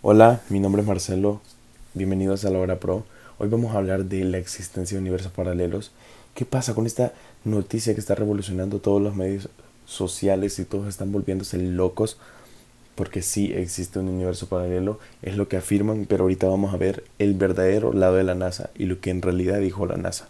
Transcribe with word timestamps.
Hola, 0.00 0.42
mi 0.48 0.60
nombre 0.60 0.82
es 0.82 0.86
Marcelo. 0.86 1.40
Bienvenidos 1.92 2.44
a 2.44 2.50
la 2.50 2.60
hora 2.60 2.78
pro. 2.78 3.04
Hoy 3.38 3.48
vamos 3.48 3.74
a 3.74 3.78
hablar 3.78 4.04
de 4.04 4.22
la 4.22 4.38
existencia 4.38 4.94
de 4.94 5.00
universos 5.00 5.32
paralelos. 5.32 5.90
¿Qué 6.34 6.44
pasa 6.44 6.72
con 6.72 6.86
esta 6.86 7.12
noticia 7.44 7.94
que 7.94 8.00
está 8.00 8.14
revolucionando 8.14 8.78
todos 8.78 9.02
los 9.02 9.16
medios 9.16 9.48
sociales 9.86 10.56
y 10.60 10.64
todos 10.64 10.86
están 10.86 11.10
volviéndose 11.10 11.58
locos? 11.58 12.16
Porque 12.94 13.22
sí 13.22 13.52
existe 13.52 13.98
un 13.98 14.08
universo 14.08 14.48
paralelo, 14.48 15.00
es 15.20 15.36
lo 15.36 15.48
que 15.48 15.56
afirman, 15.56 16.06
pero 16.08 16.22
ahorita 16.22 16.46
vamos 16.46 16.72
a 16.72 16.76
ver 16.76 17.02
el 17.18 17.34
verdadero 17.34 17.92
lado 17.92 18.14
de 18.14 18.22
la 18.22 18.36
NASA 18.36 18.70
y 18.76 18.86
lo 18.86 19.00
que 19.00 19.10
en 19.10 19.20
realidad 19.20 19.58
dijo 19.58 19.84
la 19.84 19.96
NASA. 19.96 20.28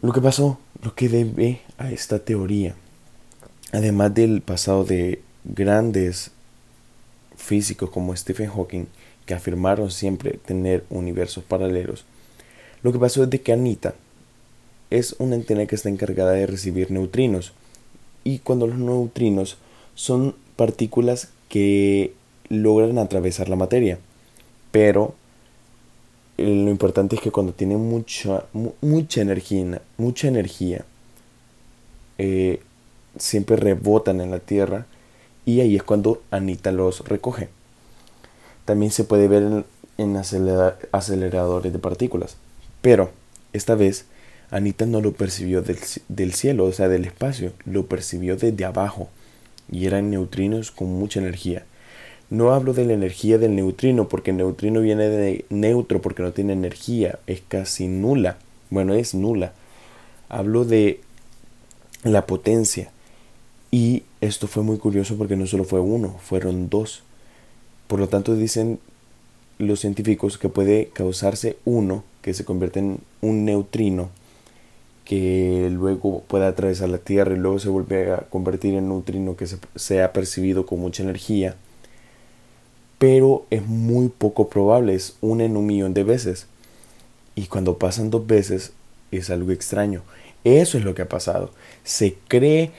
Lo 0.00 0.12
que 0.12 0.20
pasó, 0.20 0.60
lo 0.80 0.94
que 0.94 1.08
debe 1.08 1.60
a 1.76 1.90
esta 1.90 2.20
teoría, 2.20 2.76
además 3.72 4.14
del 4.14 4.42
pasado 4.42 4.84
de 4.84 5.22
grandes 5.42 6.30
físicos 7.40 7.90
como 7.90 8.14
Stephen 8.14 8.50
Hawking, 8.50 8.86
que 9.26 9.34
afirmaron 9.34 9.90
siempre 9.90 10.38
tener 10.44 10.84
universos 10.90 11.42
paralelos, 11.44 12.04
lo 12.82 12.92
que 12.92 12.98
pasó 12.98 13.24
es 13.24 13.30
de 13.30 13.40
que 13.40 13.52
Anita 13.52 13.94
es 14.90 15.14
una 15.18 15.36
antena 15.36 15.66
que 15.66 15.74
está 15.74 15.88
encargada 15.88 16.32
de 16.32 16.46
recibir 16.46 16.90
neutrinos. 16.90 17.52
Y 18.24 18.38
cuando 18.40 18.66
los 18.66 18.78
neutrinos 18.78 19.56
son 19.94 20.34
partículas 20.56 21.28
que 21.48 22.14
logran 22.48 22.98
atravesar 22.98 23.48
la 23.48 23.56
materia. 23.56 23.98
Pero 24.72 25.14
eh, 26.38 26.44
lo 26.64 26.70
importante 26.70 27.16
es 27.16 27.22
que 27.22 27.30
cuando 27.30 27.52
tienen 27.52 27.78
mucha, 27.78 28.44
mucha 28.80 29.20
energía, 29.20 29.82
mucha 29.96 30.28
energía 30.28 30.84
eh, 32.18 32.60
siempre 33.18 33.56
rebotan 33.56 34.20
en 34.20 34.30
la 34.30 34.40
Tierra 34.40 34.86
y 35.44 35.60
ahí 35.60 35.76
es 35.76 35.82
cuando 35.82 36.22
Anita 36.30 36.72
los 36.72 37.06
recoge. 37.08 37.48
También 38.64 38.92
se 38.92 39.04
puede 39.04 39.28
ver 39.28 39.64
en, 39.98 40.16
aceleradores 40.16 41.72
de 41.72 41.78
partículas. 41.78 42.36
Pero 42.82 43.10
esta 43.52 43.74
vez 43.74 44.06
Anita 44.50 44.86
no 44.86 45.00
lo 45.00 45.12
percibió 45.12 45.62
del, 45.62 45.78
del, 46.08 46.32
cielo, 46.34 46.64
o 46.64 46.72
sea, 46.72 46.88
del 46.88 47.04
espacio, 47.04 47.52
lo 47.64 47.86
percibió 47.86 48.36
desde 48.36 48.64
abajo 48.64 49.08
y 49.70 49.86
eran 49.86 50.10
neutrinos 50.10 50.70
con 50.70 50.88
mucha 50.88 51.20
energía. 51.20 51.64
No 52.30 52.52
hablo 52.52 52.72
de 52.72 52.84
la 52.84 52.92
energía 52.92 53.38
del 53.38 53.56
neutrino 53.56 54.08
porque 54.08 54.30
el 54.30 54.36
neutrino 54.36 54.80
viene 54.80 55.08
de 55.08 55.44
neutro 55.50 56.00
porque 56.00 56.22
no 56.22 56.32
tiene 56.32 56.52
energía, 56.52 57.18
es 57.26 57.42
casi 57.46 57.88
nula. 57.88 58.38
Bueno, 58.70 58.94
es 58.94 59.14
nula. 59.14 59.52
Hablo 60.28 60.64
de 60.64 61.00
la 62.04 62.26
potencia. 62.26 62.92
Y 63.70 64.02
esto 64.20 64.48
fue 64.48 64.62
muy 64.62 64.78
curioso 64.78 65.16
porque 65.16 65.36
no 65.36 65.46
solo 65.46 65.64
fue 65.64 65.80
uno, 65.80 66.16
fueron 66.20 66.68
dos. 66.68 67.02
Por 67.86 68.00
lo 68.00 68.08
tanto, 68.08 68.34
dicen 68.34 68.78
los 69.58 69.80
científicos 69.80 70.38
que 70.38 70.48
puede 70.48 70.88
causarse 70.92 71.56
uno 71.64 72.02
que 72.22 72.34
se 72.34 72.44
convierte 72.44 72.80
en 72.80 73.00
un 73.20 73.44
neutrino 73.44 74.10
que 75.04 75.68
luego 75.72 76.22
pueda 76.28 76.48
atravesar 76.48 76.88
la 76.88 76.98
Tierra 76.98 77.34
y 77.34 77.38
luego 77.38 77.58
se 77.58 77.68
vuelve 77.68 78.12
a 78.12 78.18
convertir 78.30 78.74
en 78.74 78.88
neutrino 78.88 79.36
que 79.36 79.46
se, 79.46 79.58
sea 79.74 80.12
percibido 80.12 80.66
con 80.66 80.78
mucha 80.78 81.02
energía. 81.02 81.56
Pero 82.98 83.44
es 83.50 83.66
muy 83.66 84.08
poco 84.08 84.48
probable, 84.48 84.94
es 84.94 85.16
una 85.20 85.44
en 85.44 85.56
un 85.56 85.66
millón 85.66 85.94
de 85.94 86.04
veces. 86.04 86.46
Y 87.34 87.46
cuando 87.46 87.78
pasan 87.78 88.10
dos 88.10 88.26
veces 88.26 88.72
es 89.10 89.30
algo 89.30 89.50
extraño. 89.50 90.02
Eso 90.44 90.78
es 90.78 90.84
lo 90.84 90.94
que 90.94 91.02
ha 91.02 91.08
pasado. 91.08 91.50
Se 91.82 92.16
cree 92.28 92.70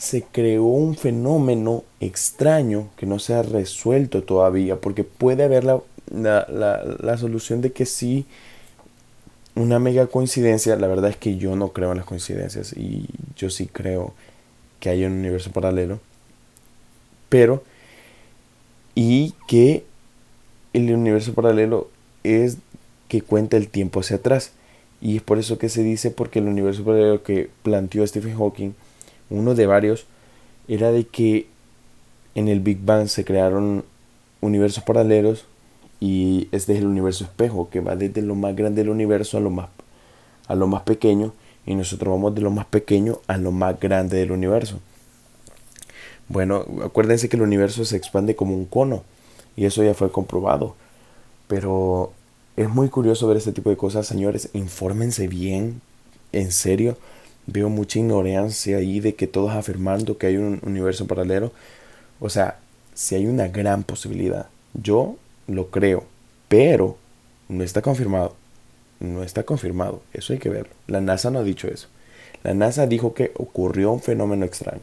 se 0.00 0.22
creó 0.22 0.64
un 0.64 0.96
fenómeno 0.96 1.84
extraño 2.00 2.88
que 2.96 3.04
no 3.04 3.18
se 3.18 3.34
ha 3.34 3.42
resuelto 3.42 4.22
todavía, 4.22 4.76
porque 4.76 5.04
puede 5.04 5.44
haber 5.44 5.62
la, 5.62 5.82
la, 6.10 7.18
solución 7.18 7.60
de 7.60 7.72
que 7.72 7.84
sí, 7.84 8.24
una 9.54 9.78
mega 9.78 10.06
coincidencia, 10.06 10.74
la 10.76 10.86
verdad 10.86 11.10
es 11.10 11.18
que 11.18 11.36
yo 11.36 11.54
no 11.54 11.74
creo 11.74 11.90
en 11.90 11.98
las 11.98 12.06
coincidencias 12.06 12.72
y 12.72 13.08
yo 13.36 13.50
sí 13.50 13.66
creo 13.66 14.14
que 14.80 14.88
hay 14.88 15.04
un 15.04 15.12
universo 15.12 15.52
paralelo, 15.52 16.00
pero, 17.28 17.62
y 18.94 19.34
que 19.46 19.84
el 20.72 20.94
universo 20.94 21.34
paralelo 21.34 21.90
es 22.24 22.56
que 23.08 23.20
cuenta 23.20 23.58
el 23.58 23.68
tiempo 23.68 24.00
hacia 24.00 24.16
atrás. 24.16 24.52
Y 25.02 25.16
es 25.16 25.22
por 25.22 25.38
eso 25.38 25.58
que 25.58 25.68
se 25.68 25.82
dice, 25.82 26.10
porque 26.10 26.38
el 26.38 26.46
universo 26.46 26.84
paralelo 26.84 27.22
que 27.22 27.50
planteó 27.62 28.06
Stephen 28.06 28.38
Hawking, 28.38 28.72
uno 29.30 29.54
de 29.54 29.66
varios, 29.66 30.06
era 30.68 30.92
de 30.92 31.06
que 31.06 31.46
en 32.34 32.48
el 32.48 32.60
Big 32.60 32.78
Bang 32.84 33.08
se 33.08 33.24
crearon 33.24 33.84
universos 34.40 34.84
paralelos 34.84 35.46
y 36.00 36.48
este 36.52 36.72
es 36.74 36.80
el 36.80 36.86
universo 36.86 37.24
espejo 37.24 37.68
que 37.70 37.80
va 37.80 37.96
desde 37.96 38.22
lo 38.22 38.34
más 38.34 38.54
grande 38.56 38.82
del 38.82 38.90
universo 38.90 39.36
a 39.36 39.40
lo 39.40 39.50
más, 39.50 39.68
a 40.46 40.54
lo 40.54 40.66
más 40.66 40.82
pequeño 40.82 41.32
y 41.66 41.74
nosotros 41.74 42.12
vamos 42.12 42.34
de 42.34 42.40
lo 42.40 42.50
más 42.50 42.66
pequeño 42.66 43.20
a 43.26 43.36
lo 43.36 43.52
más 43.52 43.78
grande 43.78 44.16
del 44.18 44.32
universo. 44.32 44.80
Bueno, 46.28 46.64
acuérdense 46.84 47.28
que 47.28 47.36
el 47.36 47.42
universo 47.42 47.84
se 47.84 47.96
expande 47.96 48.36
como 48.36 48.54
un 48.54 48.64
cono 48.64 49.02
y 49.56 49.64
eso 49.64 49.82
ya 49.82 49.94
fue 49.94 50.10
comprobado. 50.12 50.76
Pero 51.48 52.12
es 52.56 52.68
muy 52.68 52.88
curioso 52.88 53.26
ver 53.26 53.36
este 53.36 53.52
tipo 53.52 53.68
de 53.68 53.76
cosas, 53.76 54.06
señores. 54.06 54.50
Infórmense 54.52 55.26
bien, 55.26 55.80
en 56.32 56.52
serio 56.52 56.96
veo 57.46 57.68
mucha 57.68 57.98
ignorancia 57.98 58.78
ahí 58.78 59.00
de 59.00 59.14
que 59.14 59.26
todos 59.26 59.52
afirmando 59.52 60.18
que 60.18 60.26
hay 60.26 60.36
un 60.36 60.60
universo 60.62 61.06
paralelo. 61.06 61.52
O 62.20 62.28
sea, 62.28 62.58
si 62.94 63.14
hay 63.14 63.26
una 63.26 63.48
gran 63.48 63.82
posibilidad, 63.82 64.46
yo 64.74 65.16
lo 65.46 65.70
creo, 65.70 66.04
pero 66.48 66.96
no 67.48 67.64
está 67.64 67.82
confirmado. 67.82 68.36
No 69.00 69.22
está 69.22 69.44
confirmado, 69.44 70.02
eso 70.12 70.34
hay 70.34 70.38
que 70.38 70.50
verlo. 70.50 70.72
La 70.86 71.00
NASA 71.00 71.30
no 71.30 71.38
ha 71.38 71.42
dicho 71.42 71.68
eso. 71.68 71.88
La 72.42 72.52
NASA 72.52 72.86
dijo 72.86 73.14
que 73.14 73.32
ocurrió 73.36 73.92
un 73.92 74.02
fenómeno 74.02 74.44
extraño, 74.44 74.82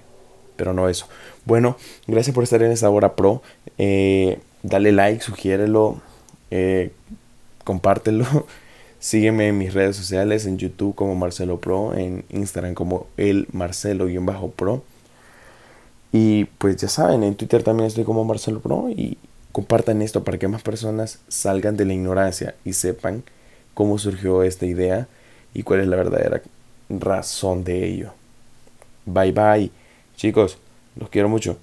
pero 0.55 0.73
no 0.73 0.89
eso. 0.89 1.07
Bueno, 1.45 1.77
gracias 2.07 2.33
por 2.33 2.43
estar 2.43 2.61
en 2.63 2.71
esta 2.71 2.89
hora 2.89 3.15
pro. 3.15 3.43
Eh, 3.77 4.39
dale 4.63 4.91
like, 4.91 5.23
sugiérelo, 5.23 6.01
eh, 6.51 6.91
compártelo. 7.63 8.25
Sígueme 8.99 9.47
en 9.49 9.57
mis 9.57 9.73
redes 9.73 9.95
sociales, 9.95 10.45
en 10.45 10.57
YouTube 10.57 10.95
como 10.95 11.15
Marcelo 11.15 11.59
Pro, 11.59 11.93
en 11.93 12.25
Instagram 12.29 12.73
como 12.73 13.07
el 13.17 13.47
Marcelo-Pro. 13.51 14.83
Y 16.11 16.45
pues 16.45 16.77
ya 16.77 16.87
saben, 16.87 17.23
en 17.23 17.35
Twitter 17.35 17.63
también 17.63 17.87
estoy 17.87 18.03
como 18.03 18.23
Marcelo 18.25 18.59
Pro 18.59 18.89
y 18.89 19.17
compartan 19.51 20.01
esto 20.01 20.23
para 20.23 20.37
que 20.37 20.47
más 20.47 20.61
personas 20.61 21.19
salgan 21.27 21.77
de 21.77 21.85
la 21.85 21.93
ignorancia 21.93 22.55
y 22.65 22.73
sepan 22.73 23.23
cómo 23.73 23.99
surgió 23.99 24.43
esta 24.43 24.65
idea 24.65 25.07
y 25.53 25.63
cuál 25.63 25.81
es 25.81 25.87
la 25.87 25.97
verdadera 25.97 26.41
razón 26.89 27.63
de 27.63 27.85
ello. 27.85 28.11
Bye 29.05 29.31
bye. 29.31 29.71
Chicos, 30.15 30.57
los 30.95 31.09
quiero 31.09 31.29
mucho. 31.29 31.57